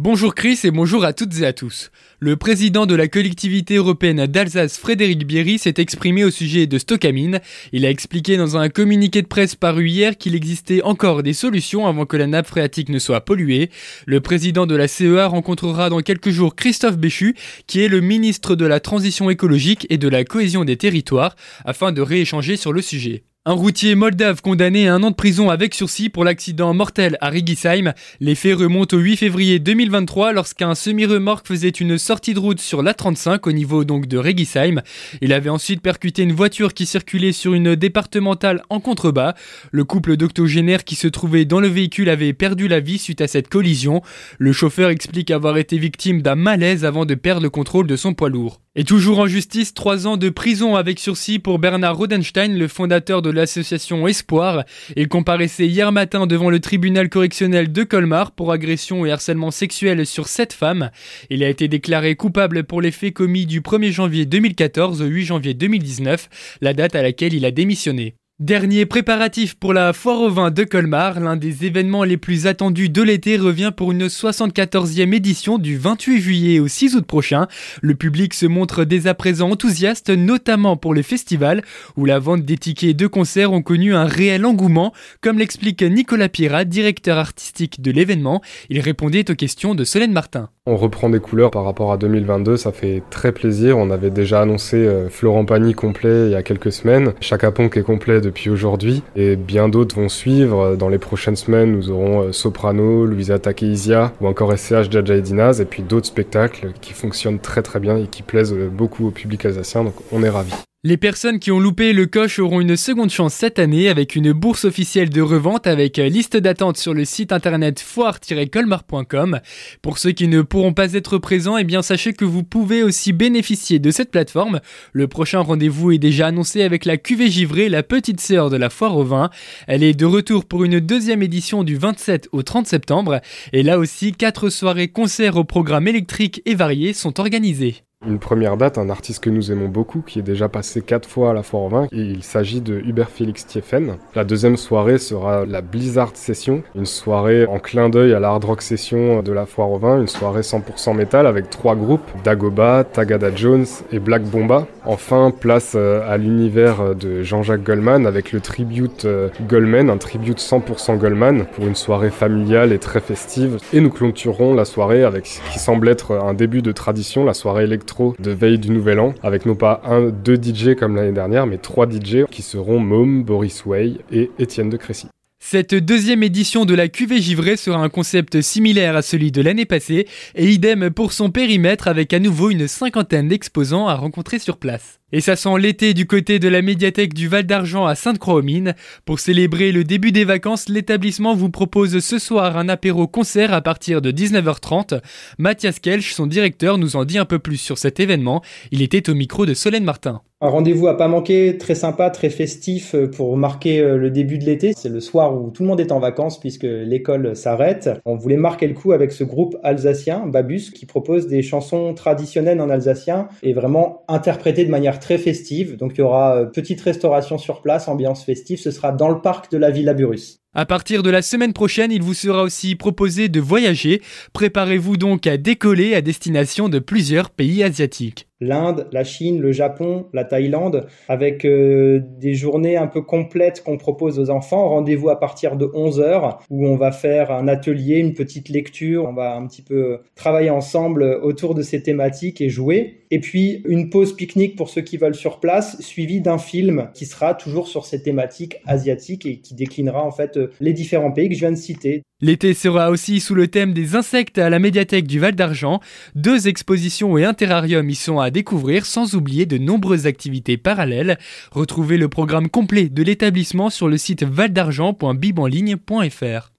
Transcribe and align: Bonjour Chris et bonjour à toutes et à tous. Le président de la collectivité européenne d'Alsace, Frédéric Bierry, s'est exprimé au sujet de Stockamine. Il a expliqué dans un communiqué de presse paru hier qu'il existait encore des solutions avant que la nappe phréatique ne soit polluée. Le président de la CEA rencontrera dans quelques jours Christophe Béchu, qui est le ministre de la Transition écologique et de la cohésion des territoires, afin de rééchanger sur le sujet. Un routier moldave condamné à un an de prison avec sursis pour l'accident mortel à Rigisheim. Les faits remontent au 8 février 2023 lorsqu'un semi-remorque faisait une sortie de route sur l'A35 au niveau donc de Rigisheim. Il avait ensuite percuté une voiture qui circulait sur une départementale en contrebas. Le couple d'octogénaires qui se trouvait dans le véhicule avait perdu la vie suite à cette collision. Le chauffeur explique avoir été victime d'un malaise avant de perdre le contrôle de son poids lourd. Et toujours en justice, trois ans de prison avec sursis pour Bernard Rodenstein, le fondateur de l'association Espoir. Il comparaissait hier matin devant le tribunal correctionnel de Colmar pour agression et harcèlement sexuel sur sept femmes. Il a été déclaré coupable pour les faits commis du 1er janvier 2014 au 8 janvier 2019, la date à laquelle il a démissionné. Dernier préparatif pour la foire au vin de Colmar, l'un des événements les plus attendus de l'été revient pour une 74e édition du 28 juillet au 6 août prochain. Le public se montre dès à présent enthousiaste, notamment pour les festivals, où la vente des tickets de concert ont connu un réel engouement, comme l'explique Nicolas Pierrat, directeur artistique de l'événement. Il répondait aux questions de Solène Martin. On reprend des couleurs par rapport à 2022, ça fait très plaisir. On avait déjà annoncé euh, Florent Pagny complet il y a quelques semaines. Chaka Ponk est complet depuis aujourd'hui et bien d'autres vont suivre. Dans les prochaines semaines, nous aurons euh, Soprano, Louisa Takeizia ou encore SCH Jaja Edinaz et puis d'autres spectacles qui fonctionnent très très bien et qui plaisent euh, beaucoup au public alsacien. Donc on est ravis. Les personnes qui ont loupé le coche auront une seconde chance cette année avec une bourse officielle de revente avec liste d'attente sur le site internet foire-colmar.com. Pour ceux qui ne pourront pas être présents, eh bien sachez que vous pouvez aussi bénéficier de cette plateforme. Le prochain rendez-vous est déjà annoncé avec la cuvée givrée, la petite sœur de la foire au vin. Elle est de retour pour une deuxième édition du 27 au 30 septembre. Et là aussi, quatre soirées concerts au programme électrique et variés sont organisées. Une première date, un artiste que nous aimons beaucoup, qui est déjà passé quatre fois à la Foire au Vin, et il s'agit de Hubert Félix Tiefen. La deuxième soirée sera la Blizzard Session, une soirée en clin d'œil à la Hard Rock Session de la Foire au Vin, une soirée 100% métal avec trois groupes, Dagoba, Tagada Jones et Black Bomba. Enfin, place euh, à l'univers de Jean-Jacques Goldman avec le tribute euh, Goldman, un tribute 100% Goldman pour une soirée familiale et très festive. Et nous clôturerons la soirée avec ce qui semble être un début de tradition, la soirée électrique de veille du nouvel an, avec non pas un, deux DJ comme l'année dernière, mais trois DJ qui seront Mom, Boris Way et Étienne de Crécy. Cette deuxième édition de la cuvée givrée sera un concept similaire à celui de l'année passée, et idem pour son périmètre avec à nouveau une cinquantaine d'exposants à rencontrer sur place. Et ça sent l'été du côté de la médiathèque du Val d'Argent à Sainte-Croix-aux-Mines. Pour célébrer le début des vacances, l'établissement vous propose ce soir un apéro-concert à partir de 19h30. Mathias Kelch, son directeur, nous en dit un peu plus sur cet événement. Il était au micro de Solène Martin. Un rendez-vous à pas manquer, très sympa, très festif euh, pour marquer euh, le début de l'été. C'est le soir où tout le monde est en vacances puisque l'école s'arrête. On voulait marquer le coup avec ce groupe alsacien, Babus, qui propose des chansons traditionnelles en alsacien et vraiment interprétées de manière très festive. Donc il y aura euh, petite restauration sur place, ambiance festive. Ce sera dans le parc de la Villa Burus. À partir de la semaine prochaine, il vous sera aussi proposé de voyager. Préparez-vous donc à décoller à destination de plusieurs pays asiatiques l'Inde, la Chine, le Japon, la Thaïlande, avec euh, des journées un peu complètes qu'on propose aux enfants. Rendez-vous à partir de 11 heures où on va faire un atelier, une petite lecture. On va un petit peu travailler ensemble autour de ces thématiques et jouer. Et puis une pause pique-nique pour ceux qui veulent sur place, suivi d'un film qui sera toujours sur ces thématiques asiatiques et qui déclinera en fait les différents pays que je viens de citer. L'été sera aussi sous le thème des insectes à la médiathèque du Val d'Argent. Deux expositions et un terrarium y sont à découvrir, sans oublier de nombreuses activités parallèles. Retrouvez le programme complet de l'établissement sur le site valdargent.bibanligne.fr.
Bonjour 0.00 0.36
Chris 0.36 0.60
et 0.62 0.70
bonjour 0.70 1.04
à 1.04 1.12
toutes 1.12 1.40
et 1.40 1.44
à 1.44 1.52
tous. 1.52 1.90
Le 2.20 2.36
président 2.36 2.86
de 2.86 2.94
la 2.94 3.08
collectivité 3.08 3.74
européenne 3.74 4.26
d'Alsace, 4.26 4.78
Frédéric 4.78 5.26
Bierry, 5.26 5.58
s'est 5.58 5.74
exprimé 5.78 6.22
au 6.22 6.30
sujet 6.30 6.68
de 6.68 6.78
Stockamine. 6.78 7.40
Il 7.72 7.84
a 7.84 7.90
expliqué 7.90 8.36
dans 8.36 8.56
un 8.56 8.68
communiqué 8.68 9.22
de 9.22 9.26
presse 9.26 9.56
paru 9.56 9.88
hier 9.88 10.16
qu'il 10.16 10.36
existait 10.36 10.82
encore 10.82 11.24
des 11.24 11.32
solutions 11.32 11.88
avant 11.88 12.06
que 12.06 12.16
la 12.16 12.28
nappe 12.28 12.46
phréatique 12.46 12.90
ne 12.90 13.00
soit 13.00 13.22
polluée. 13.22 13.70
Le 14.06 14.20
président 14.20 14.66
de 14.66 14.76
la 14.76 14.86
CEA 14.86 15.26
rencontrera 15.26 15.90
dans 15.90 15.98
quelques 15.98 16.30
jours 16.30 16.54
Christophe 16.54 16.96
Béchu, 16.96 17.34
qui 17.66 17.82
est 17.82 17.88
le 17.88 18.00
ministre 18.00 18.54
de 18.54 18.66
la 18.66 18.78
Transition 18.78 19.30
écologique 19.30 19.84
et 19.90 19.98
de 19.98 20.08
la 20.08 20.22
cohésion 20.22 20.64
des 20.64 20.76
territoires, 20.76 21.34
afin 21.64 21.90
de 21.90 22.02
rééchanger 22.02 22.56
sur 22.56 22.72
le 22.72 22.82
sujet. 22.82 23.24
Un 23.44 23.52
routier 23.52 23.94
moldave 23.94 24.42
condamné 24.42 24.88
à 24.88 24.94
un 24.94 25.02
an 25.02 25.10
de 25.10 25.14
prison 25.14 25.48
avec 25.48 25.72
sursis 25.72 26.10
pour 26.10 26.24
l'accident 26.24 26.74
mortel 26.74 27.16
à 27.20 27.30
Rigisheim. 27.30 27.94
Les 28.20 28.34
faits 28.34 28.58
remontent 28.58 28.94
au 28.94 29.00
8 29.00 29.16
février 29.16 29.58
2023 29.58 30.32
lorsqu'un 30.32 30.74
semi-remorque 30.74 31.46
faisait 31.46 31.68
une 31.68 31.96
sortie 31.98 32.34
de 32.34 32.40
route 32.40 32.60
sur 32.60 32.82
l'A35 32.82 33.48
au 33.48 33.52
niveau 33.52 33.84
donc 33.84 34.06
de 34.06 34.18
Rigisheim. 34.18 34.82
Il 35.22 35.32
avait 35.32 35.48
ensuite 35.48 35.80
percuté 35.80 36.24
une 36.24 36.32
voiture 36.32 36.74
qui 36.74 36.84
circulait 36.84 37.32
sur 37.32 37.54
une 37.54 37.74
départementale 37.74 38.62
en 38.70 38.80
contrebas. 38.80 39.34
Le 39.70 39.84
couple 39.84 40.16
d'octogénaires 40.16 40.84
qui 40.84 40.96
se 40.96 41.08
trouvait 41.08 41.46
dans 41.46 41.60
le 41.60 41.68
véhicule 41.68 42.10
avait 42.10 42.34
perdu 42.34 42.68
la 42.68 42.80
vie 42.80 42.98
suite 42.98 43.22
à 43.22 43.28
cette 43.28 43.48
collision. 43.48 44.02
Le 44.38 44.52
chauffeur 44.52 44.90
explique 44.90 45.30
avoir 45.30 45.56
été 45.56 45.78
victime 45.78 46.22
d'un 46.22 46.34
malaise 46.34 46.84
avant 46.84 47.06
de 47.06 47.14
perdre 47.14 47.42
le 47.42 47.50
contrôle 47.50 47.86
de 47.86 47.96
son 47.96 48.12
poids 48.12 48.28
lourd. 48.28 48.60
Et 48.80 48.84
toujours 48.84 49.18
en 49.18 49.26
justice, 49.26 49.74
trois 49.74 50.06
ans 50.06 50.16
de 50.16 50.28
prison 50.28 50.76
avec 50.76 51.00
sursis 51.00 51.40
pour 51.40 51.58
Bernard 51.58 51.96
Rodenstein, 51.96 52.56
le 52.56 52.68
fondateur 52.68 53.22
de 53.22 53.27
l'association 53.30 54.06
Espoir. 54.06 54.64
Il 54.96 55.08
comparaissait 55.08 55.66
hier 55.66 55.90
matin 55.92 56.26
devant 56.26 56.50
le 56.50 56.60
tribunal 56.60 57.08
correctionnel 57.08 57.72
de 57.72 57.82
Colmar 57.84 58.32
pour 58.32 58.52
agression 58.52 59.06
et 59.06 59.10
harcèlement 59.10 59.50
sexuel 59.50 60.04
sur 60.06 60.28
sept 60.28 60.52
femmes. 60.52 60.90
Il 61.30 61.42
a 61.42 61.48
été 61.48 61.68
déclaré 61.68 62.16
coupable 62.16 62.64
pour 62.64 62.82
les 62.82 62.90
faits 62.90 63.14
commis 63.14 63.46
du 63.46 63.60
1er 63.60 63.90
janvier 63.90 64.26
2014 64.26 65.02
au 65.02 65.06
8 65.06 65.24
janvier 65.24 65.54
2019, 65.54 66.28
la 66.60 66.74
date 66.74 66.94
à 66.94 67.02
laquelle 67.02 67.34
il 67.34 67.44
a 67.44 67.50
démissionné. 67.50 68.17
Dernier 68.40 68.86
préparatif 68.86 69.56
pour 69.56 69.72
la 69.72 69.92
foire 69.92 70.20
au 70.20 70.30
vin 70.30 70.52
de 70.52 70.62
Colmar, 70.62 71.18
l'un 71.18 71.34
des 71.34 71.66
événements 71.66 72.04
les 72.04 72.16
plus 72.16 72.46
attendus 72.46 72.88
de 72.88 73.02
l'été 73.02 73.36
revient 73.36 73.72
pour 73.76 73.90
une 73.90 74.06
74e 74.06 75.12
édition 75.12 75.58
du 75.58 75.76
28 75.76 76.20
juillet 76.20 76.60
au 76.60 76.68
6 76.68 76.94
août 76.94 77.04
prochain. 77.04 77.48
Le 77.82 77.96
public 77.96 78.32
se 78.34 78.46
montre 78.46 78.84
dès 78.84 79.08
à 79.08 79.14
présent 79.14 79.50
enthousiaste, 79.50 80.10
notamment 80.10 80.76
pour 80.76 80.94
les 80.94 81.02
festivals, 81.02 81.64
où 81.96 82.04
la 82.04 82.20
vente 82.20 82.44
des 82.44 82.58
tickets 82.58 82.96
de 82.96 83.08
concert 83.08 83.52
ont 83.52 83.62
connu 83.62 83.92
un 83.92 84.04
réel 84.04 84.46
engouement, 84.46 84.92
comme 85.20 85.40
l'explique 85.40 85.82
Nicolas 85.82 86.28
Pierrat, 86.28 86.64
directeur 86.64 87.18
artistique 87.18 87.82
de 87.82 87.90
l'événement. 87.90 88.40
Il 88.70 88.78
répondait 88.78 89.28
aux 89.32 89.34
questions 89.34 89.74
de 89.74 89.82
Solène 89.82 90.12
Martin. 90.12 90.48
On 90.70 90.76
reprend 90.76 91.08
des 91.08 91.18
couleurs 91.18 91.50
par 91.50 91.64
rapport 91.64 91.92
à 91.92 91.96
2022, 91.96 92.58
ça 92.58 92.72
fait 92.72 93.02
très 93.08 93.32
plaisir. 93.32 93.78
On 93.78 93.90
avait 93.90 94.10
déjà 94.10 94.42
annoncé 94.42 94.76
euh, 94.76 95.08
Florent 95.08 95.46
Pagny 95.46 95.72
complet 95.72 96.26
il 96.26 96.32
y 96.32 96.34
a 96.34 96.42
quelques 96.42 96.72
semaines. 96.72 97.14
Chaka 97.22 97.50
Ponk 97.52 97.74
est 97.78 97.82
complet 97.82 98.20
depuis 98.20 98.50
aujourd'hui 98.50 99.02
et 99.16 99.34
bien 99.36 99.70
d'autres 99.70 99.96
vont 99.96 100.10
suivre. 100.10 100.76
Dans 100.76 100.90
les 100.90 100.98
prochaines 100.98 101.36
semaines, 101.36 101.72
nous 101.72 101.90
aurons 101.90 102.24
euh, 102.24 102.32
Soprano, 102.32 103.06
Louisa 103.06 103.38
Takeizia 103.38 104.12
ou 104.20 104.26
encore 104.26 104.52
SCH 104.52 104.90
Jaja 104.90 105.16
Edinaz 105.16 105.62
et 105.62 105.64
puis 105.64 105.82
d'autres 105.82 106.08
spectacles 106.08 106.72
qui 106.82 106.92
fonctionnent 106.92 107.38
très 107.38 107.62
très 107.62 107.80
bien 107.80 107.96
et 107.96 108.06
qui 108.06 108.22
plaisent 108.22 108.52
euh, 108.52 108.68
beaucoup 108.70 109.06
au 109.06 109.10
public 109.10 109.46
alsacien. 109.46 109.84
Donc 109.84 109.94
on 110.12 110.22
est 110.22 110.28
ravis. 110.28 110.67
Les 110.84 110.96
personnes 110.96 111.40
qui 111.40 111.50
ont 111.50 111.58
loupé 111.58 111.92
le 111.92 112.06
coche 112.06 112.38
auront 112.38 112.60
une 112.60 112.76
seconde 112.76 113.10
chance 113.10 113.34
cette 113.34 113.58
année 113.58 113.88
avec 113.88 114.14
une 114.14 114.32
bourse 114.32 114.64
officielle 114.64 115.10
de 115.10 115.20
revente 115.20 115.66
avec 115.66 115.96
liste 115.96 116.36
d'attente 116.36 116.76
sur 116.76 116.94
le 116.94 117.04
site 117.04 117.32
internet 117.32 117.80
foire-colmar.com. 117.80 119.40
Pour 119.82 119.98
ceux 119.98 120.12
qui 120.12 120.28
ne 120.28 120.40
pourront 120.40 120.74
pas 120.74 120.92
être 120.92 121.18
présents, 121.18 121.56
eh 121.56 121.64
bien 121.64 121.82
sachez 121.82 122.12
que 122.12 122.24
vous 122.24 122.44
pouvez 122.44 122.84
aussi 122.84 123.12
bénéficier 123.12 123.80
de 123.80 123.90
cette 123.90 124.12
plateforme. 124.12 124.60
Le 124.92 125.08
prochain 125.08 125.40
rendez-vous 125.40 125.90
est 125.90 125.98
déjà 125.98 126.28
annoncé 126.28 126.62
avec 126.62 126.84
la 126.84 126.96
cuvée 126.96 127.28
givrée, 127.28 127.68
la 127.68 127.82
petite 127.82 128.20
sœur 128.20 128.48
de 128.48 128.56
la 128.56 128.70
foire 128.70 128.96
au 128.96 129.02
vin. 129.02 129.30
Elle 129.66 129.82
est 129.82 129.98
de 129.98 130.06
retour 130.06 130.44
pour 130.44 130.62
une 130.62 130.78
deuxième 130.78 131.24
édition 131.24 131.64
du 131.64 131.76
27 131.76 132.28
au 132.30 132.44
30 132.44 132.68
septembre. 132.68 133.20
Et 133.52 133.64
là 133.64 133.80
aussi, 133.80 134.12
quatre 134.12 134.48
soirées 134.48 134.86
concerts 134.86 135.38
au 135.38 135.44
programme 135.44 135.88
électrique 135.88 136.40
et 136.46 136.54
variés 136.54 136.92
sont 136.92 137.18
organisées. 137.18 137.82
Une 138.06 138.20
première 138.20 138.56
date, 138.56 138.78
un 138.78 138.90
artiste 138.90 139.24
que 139.24 139.28
nous 139.28 139.50
aimons 139.50 139.66
beaucoup, 139.66 140.02
qui 140.06 140.20
est 140.20 140.22
déjà 140.22 140.48
passé 140.48 140.82
quatre 140.82 141.08
fois 141.08 141.30
à 141.30 141.32
la 141.32 141.42
Foire 141.42 141.64
au 141.64 141.68
Vin, 141.68 141.88
et 141.90 142.00
il 142.00 142.22
s'agit 142.22 142.60
de 142.60 142.78
Hubert 142.78 143.10
Félix 143.10 143.44
Tiefen. 143.44 143.96
La 144.14 144.22
deuxième 144.22 144.56
soirée 144.56 144.98
sera 144.98 145.44
la 145.44 145.62
Blizzard 145.62 146.12
Session, 146.14 146.62
une 146.76 146.86
soirée 146.86 147.44
en 147.46 147.58
clin 147.58 147.88
d'œil 147.88 148.14
à 148.14 148.20
la 148.20 148.28
Hard 148.28 148.44
Rock 148.44 148.62
Session 148.62 149.20
de 149.20 149.32
la 149.32 149.46
Foire 149.46 149.72
au 149.72 149.78
Vin, 149.78 150.00
une 150.00 150.06
soirée 150.06 150.42
100% 150.42 150.94
métal 150.94 151.26
avec 151.26 151.50
trois 151.50 151.74
groupes, 151.74 152.08
Dagoba, 152.22 152.84
Tagada 152.84 153.34
Jones 153.34 153.66
et 153.90 153.98
Black 153.98 154.22
Bomba. 154.22 154.68
Enfin, 154.86 155.32
place 155.32 155.72
euh, 155.74 156.08
à 156.08 156.18
l'univers 156.18 156.94
de 156.94 157.24
Jean-Jacques 157.24 157.64
Goldman 157.64 158.06
avec 158.06 158.30
le 158.30 158.40
tribute 158.40 159.06
euh, 159.06 159.28
Goldman, 159.48 159.90
un 159.90 159.98
tribute 159.98 160.38
100% 160.38 160.98
Goldman 160.98 161.46
pour 161.46 161.66
une 161.66 161.74
soirée 161.74 162.10
familiale 162.10 162.72
et 162.72 162.78
très 162.78 163.00
festive. 163.00 163.58
Et 163.72 163.80
nous 163.80 163.90
clôturerons 163.90 164.54
la 164.54 164.64
soirée 164.64 165.02
avec 165.02 165.26
ce 165.26 165.40
qui 165.52 165.58
semble 165.58 165.88
être 165.88 166.12
un 166.12 166.32
début 166.32 166.62
de 166.62 166.70
tradition, 166.70 167.24
la 167.24 167.34
soirée 167.34 167.64
électrique 167.64 167.87
de 168.18 168.30
veille 168.30 168.58
du 168.58 168.70
nouvel 168.70 169.00
an, 169.00 169.14
avec 169.22 169.46
non 169.46 169.54
pas 169.54 169.80
un, 169.84 170.08
deux 170.08 170.36
DJ 170.36 170.74
comme 170.74 170.96
l'année 170.96 171.12
dernière, 171.12 171.46
mais 171.46 171.58
trois 171.58 171.86
DJ 171.88 172.24
qui 172.30 172.42
seront 172.42 172.78
Mom, 172.78 173.24
Boris 173.24 173.64
Way 173.66 173.98
et 174.12 174.30
Étienne 174.38 174.70
de 174.70 174.76
Crécy. 174.76 175.08
Cette 175.50 175.74
deuxième 175.74 176.22
édition 176.22 176.64
de 176.64 176.74
la 176.74 176.88
cuvée 176.88 177.22
givrée 177.22 177.56
sera 177.56 177.78
un 177.78 177.88
concept 177.88 178.42
similaire 178.42 178.96
à 178.96 179.02
celui 179.02 179.32
de 179.32 179.40
l'année 179.40 179.64
passée, 179.64 180.06
et 180.34 180.50
idem 180.50 180.90
pour 180.90 181.12
son 181.12 181.30
périmètre 181.30 181.88
avec 181.88 182.12
à 182.12 182.18
nouveau 182.18 182.50
une 182.50 182.68
cinquantaine 182.68 183.28
d'exposants 183.28 183.88
à 183.88 183.94
rencontrer 183.94 184.40
sur 184.40 184.58
place. 184.58 185.00
Et 185.10 185.22
ça 185.22 185.36
sent 185.36 185.58
l'été 185.58 185.94
du 185.94 186.06
côté 186.06 186.38
de 186.38 186.48
la 186.48 186.60
médiathèque 186.60 187.14
du 187.14 187.28
Val 187.28 187.46
d'Argent 187.46 187.86
à 187.86 187.94
Sainte-Croix-aux-Mines. 187.94 188.74
Pour 189.06 189.20
célébrer 189.20 189.72
le 189.72 189.84
début 189.84 190.12
des 190.12 190.24
vacances, 190.24 190.68
l'établissement 190.68 191.34
vous 191.34 191.48
propose 191.48 191.98
ce 192.00 192.18
soir 192.18 192.58
un 192.58 192.68
apéro-concert 192.68 193.54
à 193.54 193.62
partir 193.62 194.02
de 194.02 194.10
19h30. 194.10 195.00
Mathias 195.38 195.78
Kelch, 195.78 196.12
son 196.12 196.26
directeur, 196.26 196.76
nous 196.76 196.96
en 196.96 197.06
dit 197.06 197.16
un 197.16 197.24
peu 197.24 197.38
plus 197.38 197.56
sur 197.56 197.78
cet 197.78 198.00
événement. 198.00 198.42
Il 198.70 198.82
était 198.82 199.08
au 199.08 199.14
micro 199.14 199.46
de 199.46 199.54
Solène 199.54 199.84
Martin. 199.84 200.20
Un 200.40 200.50
rendez-vous 200.50 200.86
à 200.86 200.96
pas 200.96 201.08
manquer, 201.08 201.58
très 201.58 201.74
sympa, 201.74 202.10
très 202.10 202.30
festif 202.30 202.94
euh, 202.94 203.10
pour 203.10 203.36
marquer 203.36 203.80
euh, 203.80 203.96
le 203.96 204.08
début 204.08 204.38
de 204.38 204.44
l'été. 204.44 204.72
C'est 204.72 204.88
le 204.88 205.00
soir 205.00 205.34
où 205.36 205.50
tout 205.50 205.64
le 205.64 205.68
monde 205.68 205.80
est 205.80 205.90
en 205.90 205.98
vacances 205.98 206.38
puisque 206.38 206.62
l'école 206.62 207.34
s'arrête. 207.34 207.90
On 208.04 208.14
voulait 208.14 208.36
marquer 208.36 208.68
le 208.68 208.74
coup 208.74 208.92
avec 208.92 209.10
ce 209.10 209.24
groupe 209.24 209.56
alsacien, 209.64 210.28
Babus, 210.28 210.70
qui 210.70 210.86
propose 210.86 211.26
des 211.26 211.42
chansons 211.42 211.92
traditionnelles 211.92 212.60
en 212.60 212.70
alsacien 212.70 213.26
et 213.42 213.52
vraiment 213.52 214.04
interprétées 214.06 214.64
de 214.64 214.70
manière 214.70 215.00
très 215.00 215.18
festive. 215.18 215.76
Donc 215.76 215.94
il 215.96 216.02
y 216.02 216.04
aura 216.04 216.36
euh, 216.36 216.44
petite 216.44 216.80
restauration 216.82 217.36
sur 217.36 217.60
place, 217.60 217.88
ambiance 217.88 218.22
festive. 218.22 218.60
Ce 218.60 218.70
sera 218.70 218.92
dans 218.92 219.08
le 219.08 219.20
parc 219.20 219.50
de 219.50 219.58
la 219.58 219.72
Villa 219.72 219.92
Burus. 219.92 220.38
À 220.58 220.66
partir 220.66 221.04
de 221.04 221.10
la 221.10 221.22
semaine 221.22 221.52
prochaine, 221.52 221.92
il 221.92 222.02
vous 222.02 222.14
sera 222.14 222.42
aussi 222.42 222.74
proposé 222.74 223.28
de 223.28 223.38
voyager. 223.38 224.02
Préparez-vous 224.32 224.96
donc 224.96 225.28
à 225.28 225.36
décoller 225.36 225.94
à 225.94 226.00
destination 226.00 226.68
de 226.68 226.80
plusieurs 226.80 227.30
pays 227.30 227.62
asiatiques 227.62 228.28
l'Inde, 228.40 228.86
la 228.92 229.04
Chine, 229.04 229.40
le 229.40 229.52
Japon, 229.52 230.06
la 230.12 230.24
Thaïlande, 230.24 230.86
avec 231.08 231.44
euh, 231.44 232.00
des 232.18 232.34
journées 232.34 232.76
un 232.76 232.86
peu 232.86 233.02
complètes 233.02 233.62
qu'on 233.64 233.76
propose 233.76 234.18
aux 234.18 234.30
enfants. 234.30 234.68
Rendez-vous 234.68 235.08
à 235.08 235.18
partir 235.18 235.56
de 235.56 235.68
11 235.74 236.00
heures 236.00 236.38
où 236.50 236.66
on 236.66 236.76
va 236.76 236.92
faire 236.92 237.30
un 237.32 237.48
atelier, 237.48 237.96
une 237.96 238.14
petite 238.14 238.48
lecture. 238.48 239.06
On 239.08 239.12
va 239.12 239.34
un 239.34 239.46
petit 239.46 239.62
peu 239.62 239.98
travailler 240.14 240.50
ensemble 240.50 241.02
autour 241.22 241.54
de 241.54 241.62
ces 241.62 241.82
thématiques 241.82 242.40
et 242.40 242.48
jouer. 242.48 243.06
Et 243.10 243.20
puis 243.20 243.62
une 243.66 243.90
pause 243.90 244.14
pique-nique 244.14 244.56
pour 244.56 244.68
ceux 244.68 244.82
qui 244.82 244.96
veulent 244.96 245.14
sur 245.14 245.40
place, 245.40 245.80
suivi 245.80 246.20
d'un 246.20 246.38
film 246.38 246.90
qui 246.94 247.06
sera 247.06 247.34
toujours 247.34 247.68
sur 247.68 247.86
ces 247.86 248.02
thématiques 248.02 248.56
asiatiques 248.66 249.26
et 249.26 249.38
qui 249.38 249.54
déclinera 249.54 250.02
en 250.02 250.10
fait 250.10 250.38
les 250.60 250.72
différents 250.72 251.12
pays 251.12 251.28
que 251.28 251.34
je 251.34 251.40
viens 251.40 251.52
de 251.52 251.56
citer. 251.56 252.02
L'été 252.20 252.52
sera 252.52 252.90
aussi 252.90 253.20
sous 253.20 253.36
le 253.36 253.46
thème 253.46 253.72
des 253.72 253.94
insectes 253.94 254.38
à 254.38 254.50
la 254.50 254.58
médiathèque 254.58 255.06
du 255.06 255.20
Val 255.20 255.36
d'Argent. 255.36 255.78
Deux 256.16 256.48
expositions 256.48 257.16
et 257.16 257.24
un 257.24 257.32
terrarium 257.32 257.88
y 257.88 257.94
sont 257.94 258.18
à 258.18 258.32
découvrir, 258.32 258.86
sans 258.86 259.14
oublier 259.14 259.46
de 259.46 259.56
nombreuses 259.56 260.06
activités 260.06 260.56
parallèles. 260.56 261.16
Retrouvez 261.52 261.96
le 261.96 262.08
programme 262.08 262.48
complet 262.48 262.88
de 262.88 263.04
l'établissement 263.04 263.70
sur 263.70 263.86
le 263.86 263.98
site 263.98 264.24
valdargent.bibanligne.fr. 264.24 266.57